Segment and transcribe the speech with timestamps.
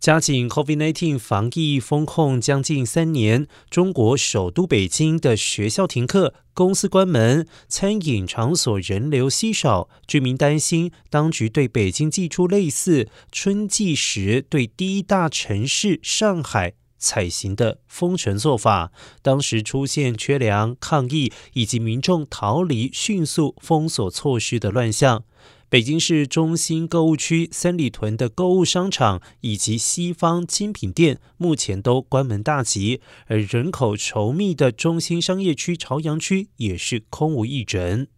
[0.00, 18.92] 加紧 COVID-19 防疫风控将近三年，中国首都北京的学校停课、公司关门、餐饮场所人流稀少，居民担心当局对北京寄出类似春季时对第一大城市上海采行的封城做法。
[19.22, 25.24] 当时出现缺粮、抗议以及民众逃离、迅速封锁措施的乱象。
[25.68, 38.08] 北京市中心购物区三里屯的购物商场以及西方精品店目前都关门大吉，而人口稠密的中心商业区朝阳区也是空无一人。